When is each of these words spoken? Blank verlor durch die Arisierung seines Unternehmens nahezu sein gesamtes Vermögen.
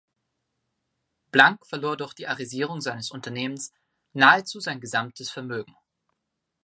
Blank 1.31 1.63
verlor 1.67 1.95
durch 1.95 2.15
die 2.15 2.25
Arisierung 2.25 2.81
seines 2.81 3.11
Unternehmens 3.11 3.71
nahezu 4.13 4.59
sein 4.59 4.79
gesamtes 4.81 5.29
Vermögen. 5.29 5.75